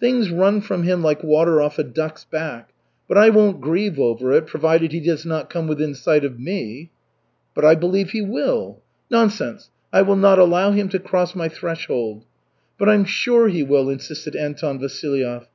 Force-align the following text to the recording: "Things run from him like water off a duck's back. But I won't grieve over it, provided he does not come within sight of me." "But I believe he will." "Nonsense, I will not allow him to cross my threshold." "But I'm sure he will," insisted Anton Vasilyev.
"Things 0.00 0.30
run 0.30 0.62
from 0.62 0.84
him 0.84 1.02
like 1.02 1.22
water 1.22 1.60
off 1.60 1.78
a 1.78 1.84
duck's 1.84 2.24
back. 2.24 2.70
But 3.06 3.18
I 3.18 3.28
won't 3.28 3.60
grieve 3.60 4.00
over 4.00 4.32
it, 4.32 4.46
provided 4.46 4.90
he 4.90 5.00
does 5.00 5.26
not 5.26 5.50
come 5.50 5.66
within 5.68 5.94
sight 5.94 6.24
of 6.24 6.40
me." 6.40 6.90
"But 7.54 7.66
I 7.66 7.74
believe 7.74 8.12
he 8.12 8.22
will." 8.22 8.80
"Nonsense, 9.10 9.68
I 9.92 10.00
will 10.00 10.16
not 10.16 10.38
allow 10.38 10.70
him 10.70 10.88
to 10.88 10.98
cross 10.98 11.34
my 11.34 11.50
threshold." 11.50 12.24
"But 12.78 12.88
I'm 12.88 13.04
sure 13.04 13.48
he 13.48 13.62
will," 13.62 13.90
insisted 13.90 14.34
Anton 14.34 14.78
Vasilyev. 14.80 15.46